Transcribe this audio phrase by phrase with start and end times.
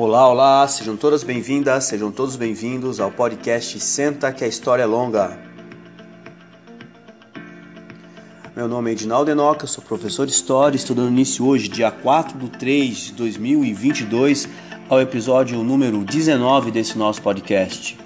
[0.00, 4.86] Olá, olá, sejam todas bem-vindas, sejam todos bem-vindos ao podcast Senta que a História é
[4.86, 5.36] Longa.
[8.54, 12.48] Meu nome é Edinaldo Enoca, sou professor de História, estudando início hoje, dia 4 de
[12.48, 14.48] 3 de 2022,
[14.88, 17.98] ao episódio número 19 desse nosso podcast.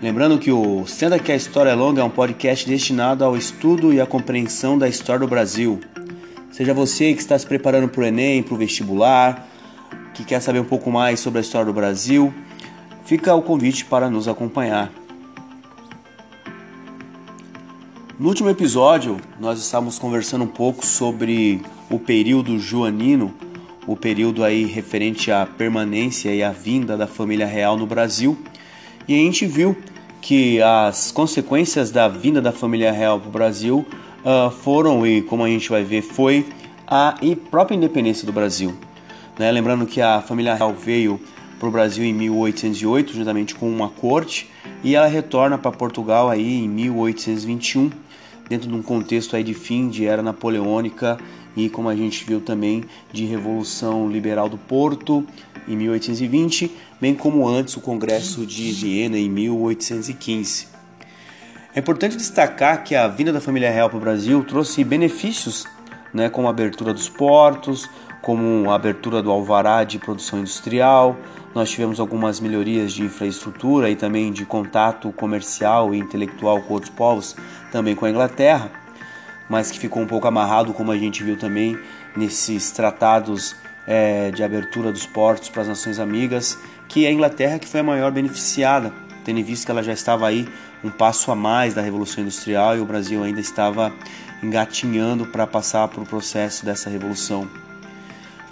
[0.00, 3.92] Lembrando que o Senta que a História é Longa é um podcast destinado ao estudo
[3.92, 5.80] e à compreensão da história do Brasil.
[6.54, 9.44] Seja você que está se preparando para o Enem, para o vestibular,
[10.14, 12.32] que quer saber um pouco mais sobre a história do Brasil,
[13.04, 14.92] fica o convite para nos acompanhar.
[18.16, 23.34] No último episódio, nós estávamos conversando um pouco sobre o período joanino,
[23.84, 28.38] o período aí referente à permanência e à vinda da família real no Brasil,
[29.08, 29.76] e a gente viu
[30.20, 33.84] que as consequências da vinda da família real para o Brasil
[34.24, 36.46] uh, foram, e como a gente vai ver, foi
[36.86, 37.14] a
[37.50, 38.74] própria independência do Brasil.
[39.38, 39.50] Né?
[39.50, 41.20] Lembrando que a família real veio
[41.58, 44.50] para o Brasil em 1808, juntamente com uma corte,
[44.82, 47.90] e ela retorna para Portugal aí em 1821,
[48.48, 51.18] dentro de um contexto aí de fim de era napoleônica
[51.56, 55.24] e como a gente viu também de revolução liberal do Porto
[55.68, 60.73] em 1820, bem como antes o Congresso de Viena em 1815.
[61.76, 65.66] É importante destacar que a vinda da família real para o Brasil trouxe benefícios,
[66.12, 67.90] né, como a abertura dos portos,
[68.22, 71.16] como a abertura do alvará de produção industrial.
[71.52, 76.92] Nós tivemos algumas melhorias de infraestrutura e também de contato comercial e intelectual com outros
[76.92, 77.34] povos,
[77.72, 78.70] também com a Inglaterra,
[79.48, 81.76] mas que ficou um pouco amarrado, como a gente viu também
[82.16, 87.58] nesses tratados é, de abertura dos portos para as nações amigas, que é a Inglaterra
[87.58, 88.92] que foi a maior beneficiada,
[89.24, 90.46] tendo visto que ela já estava aí
[90.84, 93.92] um passo a mais da Revolução Industrial e o Brasil ainda estava
[94.42, 97.48] engatinhando para passar para o processo dessa revolução.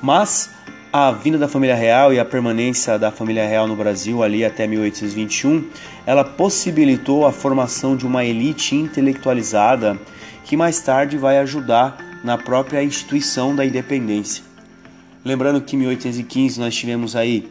[0.00, 0.50] Mas
[0.92, 4.66] a vinda da família real e a permanência da família real no Brasil ali até
[4.66, 5.68] 1821,
[6.04, 9.98] ela possibilitou a formação de uma elite intelectualizada
[10.44, 14.44] que mais tarde vai ajudar na própria instituição da independência.
[15.24, 17.48] Lembrando que em 1815 nós tivemos aí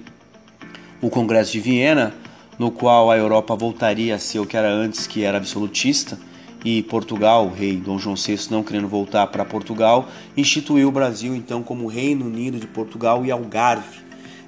[1.02, 2.14] o Congresso de Viena,
[2.58, 6.18] no qual a Europa voltaria a ser o que era antes, que era absolutista,
[6.64, 10.08] e Portugal, o rei Dom João VI, não querendo voltar para Portugal,
[10.38, 14.00] instituiu o Brasil então como Reino Unido de Portugal e Algarve.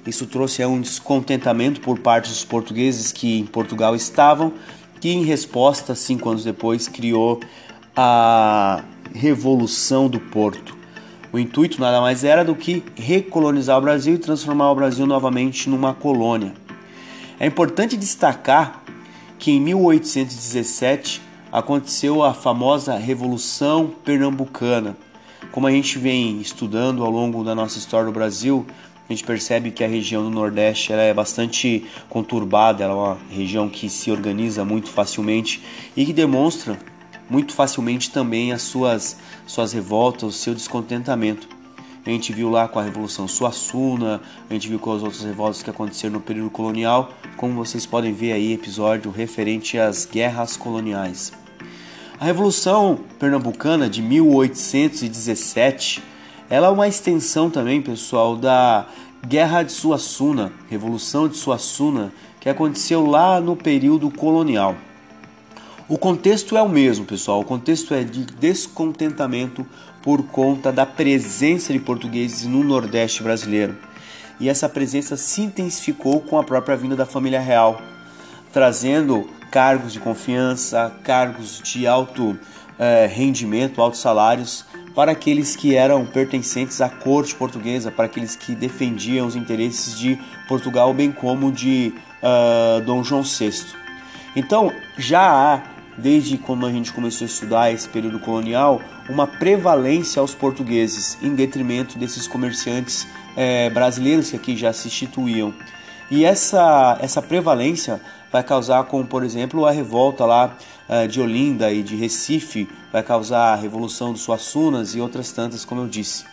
[0.06, 4.52] Isso trouxe um descontentamento por parte dos portugueses que em Portugal estavam,
[5.00, 7.40] que em resposta, cinco anos depois, criou
[7.96, 10.76] a Revolução do Porto.
[11.32, 15.68] O intuito nada mais era do que recolonizar o Brasil e transformar o Brasil novamente
[15.68, 16.52] numa colônia.
[17.44, 18.82] É importante destacar
[19.38, 21.20] que em 1817
[21.52, 24.96] aconteceu a famosa Revolução Pernambucana.
[25.52, 28.64] Como a gente vem estudando ao longo da nossa história do Brasil,
[29.06, 33.18] a gente percebe que a região do Nordeste ela é bastante conturbada, ela é uma
[33.28, 35.62] região que se organiza muito facilmente
[35.94, 36.78] e que demonstra
[37.28, 41.53] muito facilmente também as suas, suas revoltas, o seu descontentamento.
[42.06, 44.20] A gente viu lá com a Revolução Suassuna,
[44.50, 48.12] a gente viu com as outras revoltas que aconteceram no período colonial, como vocês podem
[48.12, 51.32] ver aí episódio referente às guerras coloniais.
[52.20, 56.02] A Revolução Pernambucana de 1817,
[56.50, 58.86] ela é uma extensão também, pessoal, da
[59.26, 64.76] Guerra de Suassuna, Revolução de Suassuna, que aconteceu lá no período colonial.
[65.86, 67.40] O contexto é o mesmo, pessoal.
[67.40, 69.66] O contexto é de descontentamento
[70.04, 73.74] por conta da presença de portugueses no Nordeste brasileiro.
[74.38, 77.80] E essa presença se intensificou com a própria vinda da família real,
[78.52, 82.38] trazendo cargos de confiança, cargos de alto
[82.78, 88.54] eh, rendimento, altos salários para aqueles que eram pertencentes à corte portuguesa, para aqueles que
[88.54, 91.92] defendiam os interesses de Portugal, bem como de
[92.22, 93.64] uh, Dom João VI.
[94.36, 100.20] Então já há desde quando a gente começou a estudar esse período colonial, uma prevalência
[100.20, 103.06] aos portugueses em detrimento desses comerciantes
[103.36, 105.54] é, brasileiros que aqui já se instituíam.
[106.10, 108.00] E essa, essa prevalência
[108.30, 110.56] vai causar, como por exemplo, a revolta lá
[110.88, 115.64] é, de Olinda e de Recife, vai causar a Revolução dos Suassunas e outras tantas,
[115.64, 116.24] como eu disse.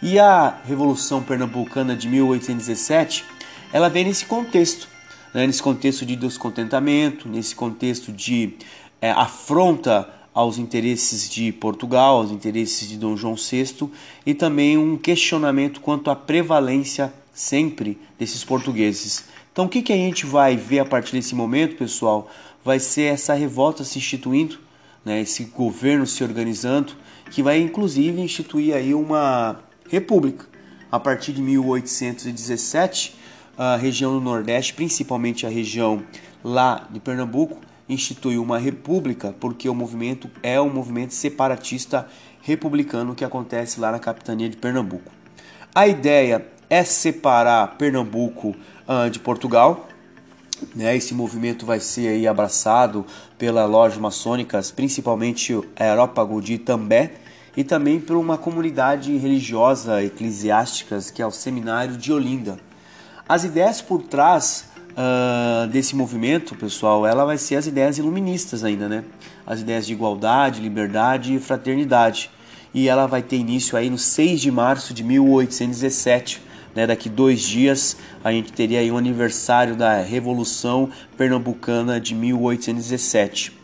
[0.00, 3.24] E a Revolução Pernambucana de 1817,
[3.72, 4.88] ela vem nesse contexto,
[5.34, 8.54] né, nesse contexto de descontentamento, nesse contexto de
[9.00, 13.90] é, afronta aos interesses de Portugal, aos interesses de Dom João VI
[14.24, 19.24] e também um questionamento quanto à prevalência sempre desses portugueses.
[19.52, 22.30] Então, o que, que a gente vai ver a partir desse momento, pessoal?
[22.64, 24.58] Vai ser essa revolta se instituindo,
[25.04, 26.92] né, esse governo se organizando,
[27.30, 29.60] que vai inclusive instituir aí uma
[29.90, 30.46] república,
[30.90, 33.16] a partir de 1817,
[33.56, 36.02] a região do Nordeste, principalmente a região
[36.44, 42.06] lá de Pernambuco, instituiu uma república, porque o movimento é um movimento separatista
[42.42, 45.10] republicano que acontece lá na capitania de Pernambuco.
[45.74, 48.54] A ideia é separar Pernambuco
[48.86, 49.88] uh, de Portugal.
[50.74, 50.96] Né?
[50.96, 53.06] Esse movimento vai ser aí abraçado
[53.38, 57.12] pela loja maçônicas, principalmente Aerópago de Itambé,
[57.56, 62.58] e também por uma comunidade religiosa eclesiástica que é o Seminário de Olinda.
[63.28, 64.67] As ideias por trás
[64.98, 69.04] uh, desse movimento, pessoal, ela vai ser as ideias iluministas ainda, né?
[69.46, 72.30] As ideias de igualdade, liberdade e fraternidade.
[72.74, 76.48] E ela vai ter início aí no 6 de março de 1817.
[76.74, 83.58] Né, daqui dois dias a gente teria aí um aniversário da Revolução Pernambucana de 1817.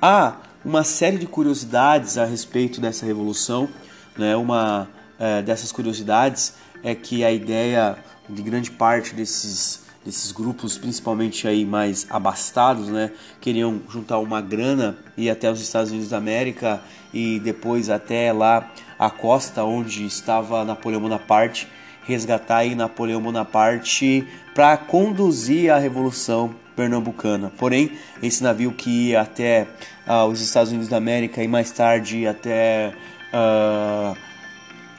[0.00, 3.68] Há uma série de curiosidades a respeito dessa revolução.
[4.16, 4.88] Né, uma
[5.20, 7.96] é, dessas curiosidades é que a ideia
[8.28, 13.10] de grande parte desses desses grupos, principalmente aí mais abastados, né,
[13.42, 16.80] queriam juntar uma grana e até os Estados Unidos da América
[17.12, 21.68] e depois até lá a costa onde estava Napoleão Bonaparte,
[22.04, 27.52] resgatar aí Napoleão Bonaparte para conduzir a revolução pernambucana.
[27.58, 29.66] Porém, esse navio que ia até
[30.06, 32.94] uh, os Estados Unidos da América e mais tarde até
[33.30, 34.16] uh,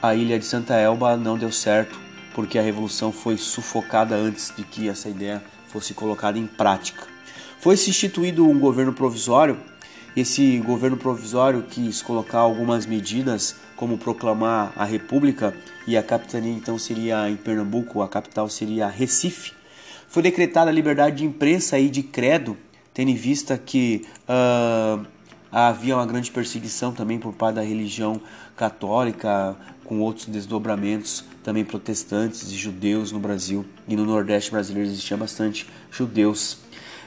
[0.00, 2.09] a ilha de Santa Elba não deu certo
[2.40, 7.06] porque a revolução foi sufocada antes de que essa ideia fosse colocada em prática.
[7.60, 9.58] Foi se instituído um governo provisório.
[10.16, 15.54] Esse governo provisório quis colocar algumas medidas, como proclamar a República,
[15.86, 19.52] e a capitania então seria em Pernambuco, a capital seria Recife.
[20.08, 22.56] Foi decretada a liberdade de imprensa e de credo,
[22.94, 25.04] tendo em vista que uh,
[25.50, 28.20] havia uma grande perseguição também por parte da religião
[28.56, 35.16] católica, com outros desdobramentos também protestantes e judeus no Brasil e no Nordeste brasileiro existia
[35.16, 36.58] bastante judeus.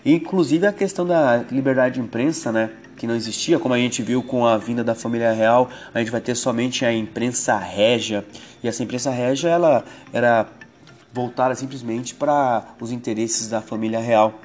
[0.04, 4.02] E, inclusive a questão da liberdade de imprensa, né, que não existia, como a gente
[4.02, 8.26] viu com a vinda da família real, a gente vai ter somente a imprensa régia.
[8.62, 10.48] E essa imprensa régia ela era
[11.14, 14.40] voltada simplesmente para os interesses da família real.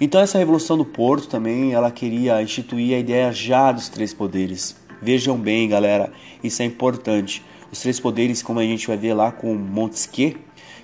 [0.00, 4.76] Então essa revolução do Porto também, ela queria instituir a ideia já dos três poderes.
[5.00, 6.12] Vejam bem, galera,
[6.42, 7.44] isso é importante.
[7.70, 10.36] Os três poderes, como a gente vai ver lá com Montesquieu,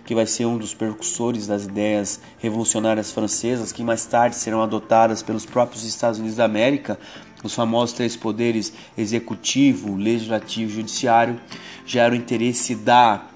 [0.05, 5.23] que vai ser um dos percussores das ideias revolucionárias francesas, que mais tarde serão adotadas
[5.23, 6.99] pelos próprios Estados Unidos da América,
[7.43, 11.41] os famosos três poderes executivo, legislativo e judiciário,
[11.87, 13.27] já era o interesse da,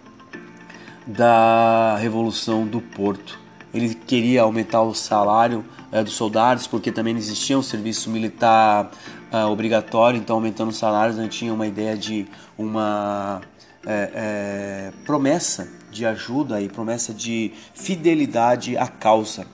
[1.06, 3.44] da Revolução do Porto.
[3.75, 8.91] Ele queria aumentar o salário é, dos soldados, porque também não existia um serviço militar
[9.32, 12.26] uh, obrigatório, então aumentando os salários, a gente tinha uma ideia de
[12.56, 13.41] uma
[13.87, 19.47] é, é, promessa de ajuda e promessa de fidelidade à causa.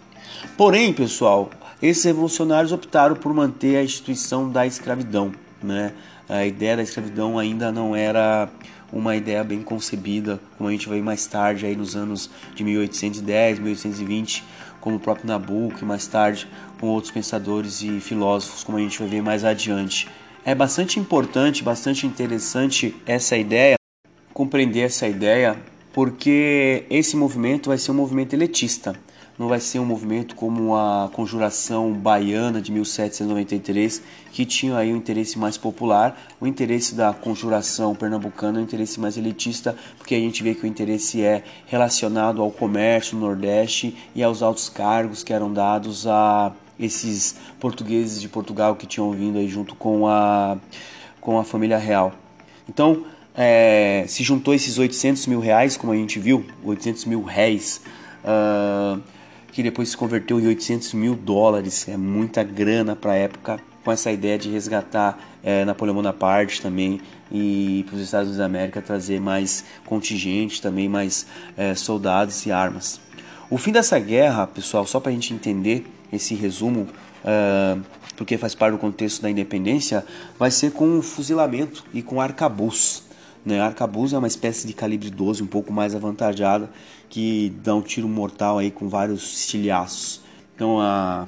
[0.57, 1.51] Porém, pessoal,
[1.83, 5.33] esses revolucionários optaram por manter a instituição da escravidão.
[5.63, 5.93] Né?
[6.31, 8.49] A ideia da escravidão ainda não era
[8.93, 13.59] uma ideia bem concebida, como a gente vai mais tarde, aí nos anos de 1810,
[13.59, 14.45] 1820,
[14.81, 16.47] como o próprio Nabucco e mais tarde
[16.79, 20.09] com outros pensadores e filósofos, como a gente vai ver mais adiante.
[20.45, 23.75] É bastante importante, bastante interessante essa ideia,
[24.33, 25.57] compreender essa ideia,
[25.93, 28.95] porque esse movimento vai ser um movimento elitista
[29.41, 34.97] não vai ser um movimento como a Conjuração Baiana de 1793, que tinha aí um
[34.99, 36.15] interesse mais popular.
[36.39, 40.65] O interesse da Conjuração Pernambucana é um interesse mais elitista, porque a gente vê que
[40.65, 46.07] o interesse é relacionado ao comércio no Nordeste e aos altos cargos que eram dados
[46.07, 50.59] a esses portugueses de Portugal que tinham vindo aí junto com a,
[51.19, 52.13] com a família real.
[52.69, 57.81] Então, é, se juntou esses 800 mil reais, como a gente viu, 800 mil réis,
[58.23, 59.01] uh,
[59.53, 63.91] que depois se converteu em 800 mil dólares, é muita grana para a época, com
[63.91, 67.01] essa ideia de resgatar é, Napoleão Bonaparte também
[67.33, 71.27] e para os Estados Unidos da América trazer mais contingente, também mais
[71.57, 73.01] é, soldados e armas.
[73.49, 76.87] O fim dessa guerra, pessoal, só para a gente entender esse resumo,
[77.25, 77.81] uh,
[78.17, 80.05] porque faz parte do contexto da independência,
[80.39, 83.03] vai ser com o fuzilamento e com arcabuz.
[83.45, 83.61] Né?
[83.61, 86.71] Arcabuz é uma espécie de calibre 12, um pouco mais avantajada,
[87.09, 90.21] que dá um tiro mortal aí com vários estilhaços.
[90.55, 91.27] Então a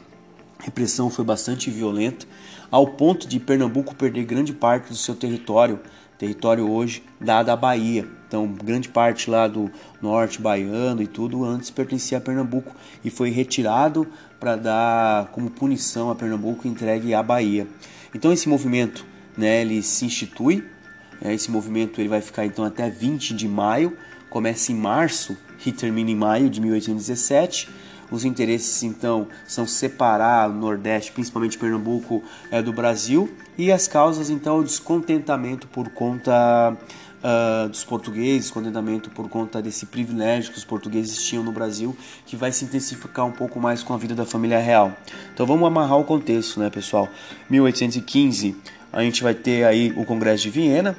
[0.59, 2.27] repressão foi bastante violenta,
[2.71, 5.81] ao ponto de Pernambuco perder grande parte do seu território,
[6.19, 8.09] território hoje dado à Bahia.
[8.29, 13.29] Então, grande parte lá do norte baiano e tudo antes pertencia a Pernambuco e foi
[13.29, 14.07] retirado
[14.41, 17.67] para dar como punição a Pernambuco entregue à Bahia.
[18.15, 19.05] Então, esse movimento,
[19.37, 20.65] né, ele se institui.
[21.25, 23.97] Esse movimento ele vai ficar então até 20 de maio
[24.33, 27.69] começa em março e termina em maio de 1817.
[28.11, 34.31] Os interesses então são separar o Nordeste, principalmente Pernambuco, é, do Brasil, e as causas
[34.31, 36.77] então o descontentamento por conta
[37.23, 42.35] uh, dos portugueses, contentamento por conta desse privilégio que os portugueses tinham no Brasil, que
[42.35, 44.95] vai se intensificar um pouco mais com a vida da família real.
[45.33, 47.09] Então vamos amarrar o contexto, né, pessoal?
[47.49, 48.57] 1815
[48.93, 50.97] a gente vai ter aí o Congresso de Viena.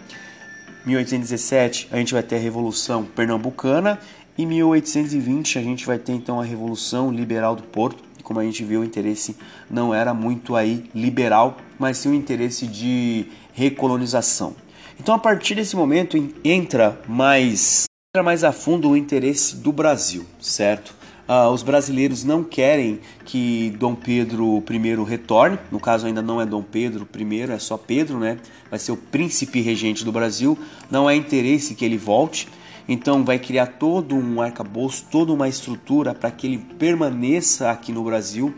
[0.86, 4.00] 1817 a gente vai ter a Revolução Pernambucana
[4.38, 8.04] e 1820 a gente vai ter então a Revolução Liberal do Porto.
[8.24, 9.36] Como a gente viu, o interesse
[9.70, 14.56] não era muito aí liberal, mas sim o interesse de recolonização.
[15.00, 20.26] Então, a partir desse momento, entra mais, entra mais a fundo o interesse do Brasil,
[20.40, 20.96] certo?
[21.28, 26.46] Uh, os brasileiros não querem que Dom Pedro I retorne, no caso ainda não é
[26.46, 28.38] Dom Pedro I, é só Pedro, né?
[28.70, 30.58] Vai ser o príncipe regente do Brasil,
[30.92, 32.50] não há interesse que ele volte,
[32.90, 38.04] então vai criar todo um arcabouço, toda uma estrutura para que ele permaneça aqui no
[38.04, 38.54] Brasil,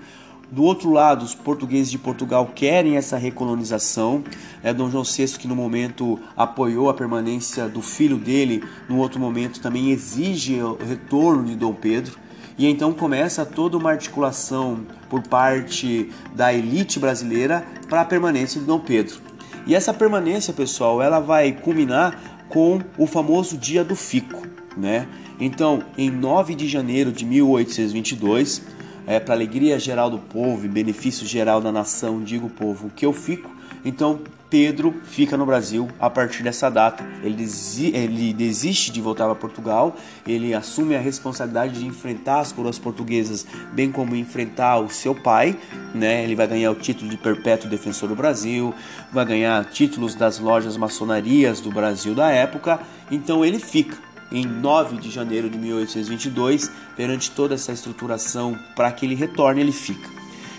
[0.51, 4.23] do outro lado, os portugueses de Portugal querem essa recolonização.
[4.63, 9.19] É Dom João VI que no momento apoiou a permanência do filho dele, no outro
[9.19, 12.24] momento também exige o retorno de Dom Pedro.
[12.57, 18.65] E então começa toda uma articulação por parte da elite brasileira para a permanência de
[18.65, 19.19] Dom Pedro.
[19.67, 24.47] E essa permanência, pessoal, ela vai culminar com o famoso Dia do Fico,
[24.77, 25.07] né?
[25.39, 28.61] Então, em 9 de janeiro de 1822,
[29.07, 33.11] é, para alegria geral do povo e benefício geral da nação, digo povo, que eu
[33.11, 33.49] fico.
[33.85, 37.05] Então Pedro fica no Brasil a partir dessa data.
[37.23, 42.51] Ele, desi ele desiste de voltar para Portugal, ele assume a responsabilidade de enfrentar as
[42.51, 45.57] coroas portuguesas, bem como enfrentar o seu pai.
[45.93, 46.23] Né?
[46.23, 48.73] Ele vai ganhar o título de perpétuo defensor do Brasil,
[49.13, 52.79] vai ganhar títulos das lojas maçonarias do Brasil da época.
[53.11, 53.97] Então ele fica
[54.31, 59.71] em 9 de janeiro de 1822, perante toda essa estruturação para que ele retorne, ele
[59.71, 60.09] fica.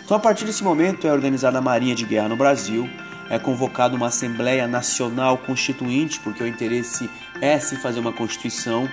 [0.04, 2.88] Então, a partir desse momento, é organizada a Marinha de Guerra no Brasil,
[3.28, 7.08] é convocada uma Assembleia Nacional Constituinte, porque o interesse
[7.40, 8.88] é se fazer uma Constituição.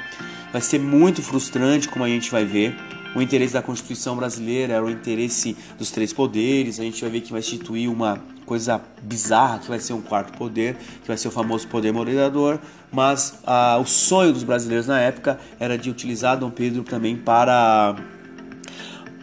[0.51, 2.75] Vai ser muito frustrante, como a gente vai ver.
[3.15, 6.79] O interesse da Constituição brasileira era o interesse dos três poderes.
[6.79, 10.37] A gente vai ver que vai instituir uma coisa bizarra que vai ser um quarto
[10.37, 12.59] poder, que vai ser o famoso poder moderador,
[12.91, 17.95] mas ah, o sonho dos brasileiros na época era de utilizar Dom Pedro também para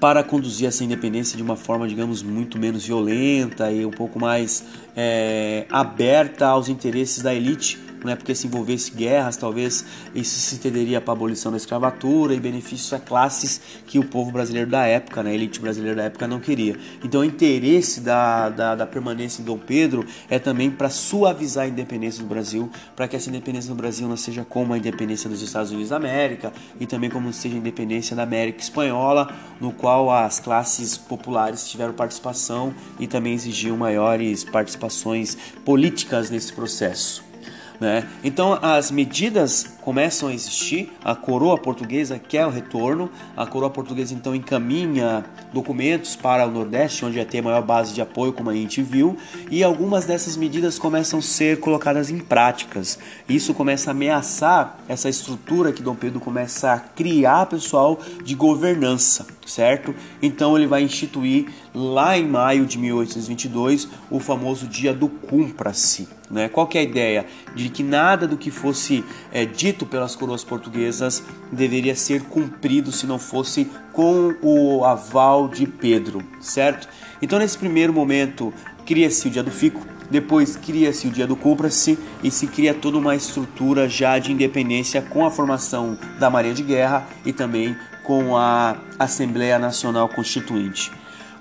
[0.00, 4.64] para conduzir essa independência de uma forma, digamos, muito menos violenta e um pouco mais
[4.96, 11.00] é, aberta aos interesses da elite né, porque se envolvesse guerras, talvez isso se estenderia
[11.00, 15.22] para a abolição da escravatura e benefícios a classes que o povo brasileiro da época,
[15.22, 16.76] né, a elite brasileira da época não queria.
[17.04, 21.68] Então o interesse da, da, da permanência em Dom Pedro é também para suavizar a
[21.68, 25.42] independência do Brasil, para que essa independência do Brasil não seja como a independência dos
[25.42, 30.10] Estados Unidos da América e também como seja a independência da América Espanhola, no qual
[30.10, 37.29] as classes populares tiveram participação e também exigiam maiores participações políticas nesse processo.
[37.80, 38.06] Né?
[38.22, 44.12] Então as medidas começam a existir, a coroa portuguesa quer o retorno, a coroa portuguesa
[44.12, 48.54] então encaminha documentos para o Nordeste, onde ia ter maior base de apoio, como a
[48.54, 49.16] gente viu,
[49.50, 52.98] e algumas dessas medidas começam a ser colocadas em práticas.
[53.26, 59.26] Isso começa a ameaçar essa estrutura que Dom Pedro começa a criar, pessoal, de governança,
[59.46, 59.94] certo?
[60.22, 66.48] Então ele vai instituir lá em maio de 1822 o famoso Dia do Cumpra-se né?
[66.48, 67.26] Qual que é a ideia?
[67.54, 73.06] De que nada do que fosse é, dito pelas coroas portuguesas deveria ser cumprido se
[73.06, 76.88] não fosse com o aval de Pedro, certo?
[77.20, 78.54] Então, nesse primeiro momento,
[78.86, 82.98] cria-se o dia do fico, depois cria-se o dia do cumpra-se e se cria toda
[82.98, 87.76] uma estrutura já de independência com a formação da Marinha de Guerra e também
[88.10, 90.90] com a Assembleia Nacional Constituinte.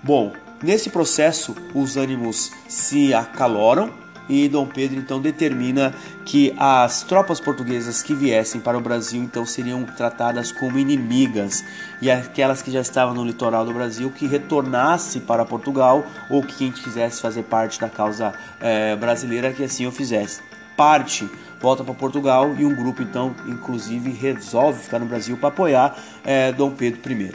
[0.03, 3.91] Bom, nesse processo os ânimos se acaloram,
[4.29, 9.47] e Dom Pedro então determina que as tropas portuguesas que viessem para o Brasil então
[9.47, 11.65] seriam tratadas como inimigas
[11.99, 16.55] e aquelas que já estavam no litoral do Brasil que retornasse para Portugal ou que
[16.55, 20.47] quem quisesse fazer parte da causa é, brasileira que assim o fizesse.
[20.79, 26.01] Parte volta para Portugal e um grupo então inclusive resolve ficar no Brasil para apoiar
[26.23, 27.33] é, Dom Pedro I.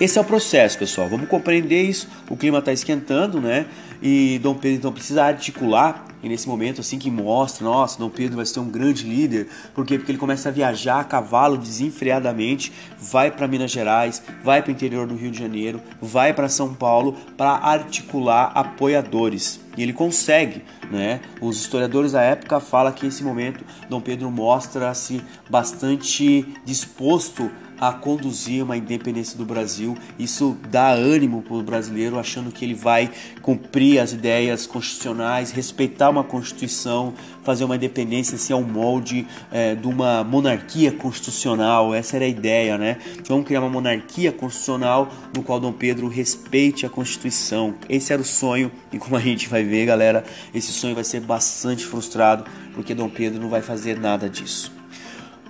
[0.00, 1.08] Esse é o processo, pessoal.
[1.08, 2.06] Vamos compreender isso.
[2.30, 3.66] O clima está esquentando, né?
[4.00, 8.36] E Dom Pedro então precisa articular e nesse momento assim que mostra, nossa, Dom Pedro
[8.36, 9.98] vai ser um grande líder, por quê?
[9.98, 14.72] Porque ele começa a viajar a cavalo desenfreadamente, vai para Minas Gerais, vai para o
[14.72, 19.60] interior do Rio de Janeiro, vai para São Paulo para articular apoiadores.
[19.76, 21.20] E ele consegue, né?
[21.40, 28.62] Os historiadores da época falam que nesse momento Dom Pedro mostra-se bastante disposto a conduzir
[28.64, 29.96] uma independência do Brasil.
[30.18, 33.10] Isso dá ânimo para o brasileiro, achando que ele vai
[33.42, 39.86] cumprir as ideias constitucionais, respeitar uma constituição, fazer uma independência assim, ao molde é, de
[39.86, 41.94] uma monarquia constitucional.
[41.94, 42.98] Essa era a ideia, né?
[43.26, 47.74] Vamos criar uma monarquia constitucional no qual Dom Pedro respeite a Constituição.
[47.88, 51.20] Esse era o sonho e como a gente vai ver, galera, esse sonho vai ser
[51.20, 54.75] bastante frustrado porque Dom Pedro não vai fazer nada disso.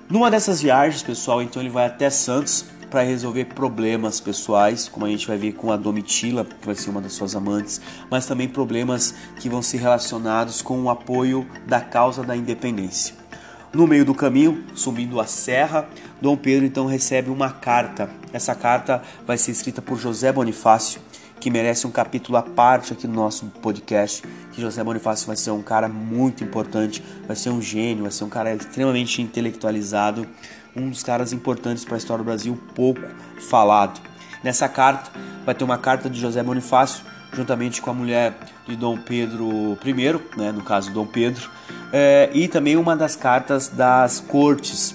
[0.08, 5.08] Numa dessas viagens, pessoal, então ele vai até Santos para resolver problemas pessoais, como a
[5.08, 8.48] gente vai ver com a Domitila, que vai ser uma das suas amantes, mas também
[8.48, 13.16] problemas que vão ser relacionados com o apoio da causa da independência.
[13.72, 15.88] No meio do caminho, subindo a serra,
[16.22, 18.08] Dom Pedro então recebe uma carta.
[18.32, 21.00] Essa carta vai ser escrita por José Bonifácio,
[21.40, 25.50] que merece um capítulo à parte aqui no nosso podcast, que José Bonifácio vai ser
[25.50, 30.26] um cara muito importante, vai ser um gênio, vai ser um cara extremamente intelectualizado,
[30.75, 33.02] um dos caras importantes para a história do Brasil, pouco
[33.49, 34.00] falado.
[34.43, 35.11] Nessa carta
[35.45, 38.35] vai ter uma carta de José Bonifácio, juntamente com a mulher
[38.66, 41.50] de Dom Pedro I, né, no caso Dom Pedro,
[41.93, 44.95] é, e também uma das cartas das cortes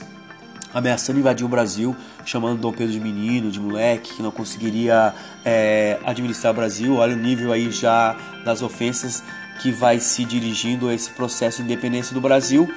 [0.73, 5.13] ameaçando invadir o Brasil, chamando Dom Pedro de menino, de moleque, que não conseguiria
[5.43, 6.95] é, administrar o Brasil.
[6.95, 9.23] Olha o nível aí já das ofensas
[9.61, 12.69] que vai se dirigindo a esse processo de independência do Brasil.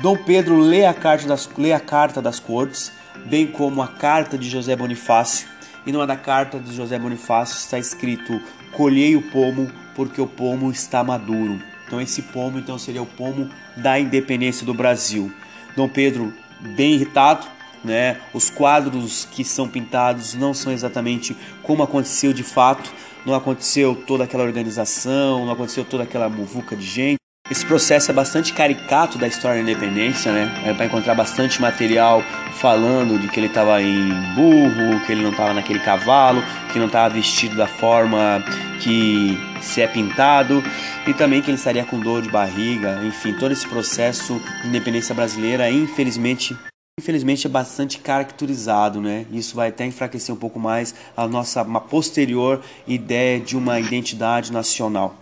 [0.00, 2.92] Dom Pedro lê a carta das, lê a carta das cortes,
[3.26, 5.48] bem como a carta de José Bonifácio.
[5.84, 8.40] E numa da carta de José Bonifácio está escrito:
[8.72, 11.60] Colhei o pomo porque o pomo está maduro.
[11.86, 15.32] Então esse pomo então seria o pomo da independência do Brasil.
[15.74, 17.46] Dom Pedro bem irritado,
[17.84, 18.18] né?
[18.32, 22.92] Os quadros que são pintados não são exatamente como aconteceu de fato,
[23.24, 27.18] não aconteceu toda aquela organização, não aconteceu toda aquela muvuca de gente.
[27.50, 30.62] Esse processo é bastante caricato da história da independência, né?
[30.66, 32.22] É para encontrar bastante material
[32.52, 36.86] falando de que ele estava em burro, que ele não estava naquele cavalo, que não
[36.86, 38.44] estava vestido da forma
[38.80, 40.62] que se é pintado
[41.08, 43.02] e também que ele estaria com dor de barriga.
[43.02, 46.54] Enfim, todo esse processo de independência brasileira, infelizmente,
[47.00, 49.24] infelizmente é bastante caracterizado, né?
[49.32, 55.14] Isso vai até enfraquecer um pouco mais a nossa posterior ideia de uma identidade nacional.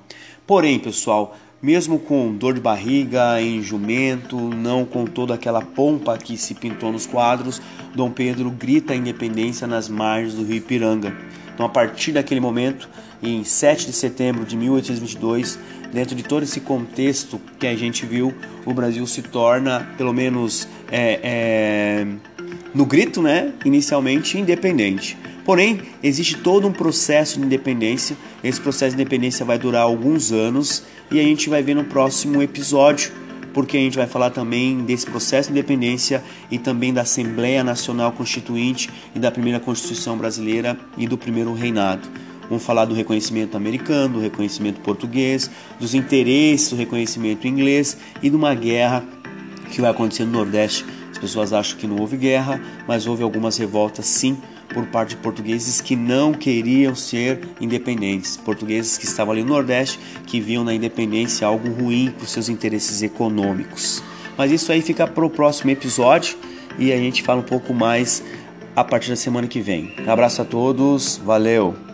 [0.44, 6.36] Porém, pessoal, mesmo com dor de barriga, em jumento, não com toda aquela pompa que
[6.36, 7.62] se pintou nos quadros,
[7.94, 11.16] Dom Pedro grita a independência nas margens do rio Ipiranga.
[11.54, 12.88] Então, a partir daquele momento,
[13.22, 15.58] em 7 de setembro de 1822,
[15.92, 20.68] dentro de todo esse contexto que a gente viu, o Brasil se torna, pelo menos
[20.90, 22.06] é, é,
[22.74, 25.16] no grito, né, inicialmente independente.
[25.44, 28.16] Porém, existe todo um processo de independência.
[28.42, 32.42] Esse processo de independência vai durar alguns anos e a gente vai ver no próximo
[32.42, 33.12] episódio,
[33.54, 38.10] porque a gente vai falar também desse processo de independência e também da Assembleia Nacional
[38.10, 42.08] Constituinte e da primeira Constituição brasileira e do primeiro reinado.
[42.48, 48.36] Vamos falar do reconhecimento americano, do reconhecimento português, dos interesses do reconhecimento inglês e de
[48.36, 49.04] uma guerra
[49.70, 50.84] que vai acontecer no Nordeste.
[51.10, 54.36] As pessoas acham que não houve guerra, mas houve algumas revoltas sim
[54.72, 59.98] por parte de portugueses que não queriam ser independentes, portugueses que estavam ali no Nordeste,
[60.26, 64.02] que viam na independência algo ruim para os seus interesses econômicos.
[64.36, 66.36] Mas isso aí fica para o próximo episódio
[66.78, 68.22] e a gente fala um pouco mais
[68.74, 69.94] a partir da semana que vem.
[70.06, 71.85] Um abraço a todos, valeu!